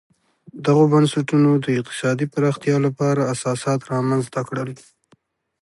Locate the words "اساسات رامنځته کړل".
3.33-4.69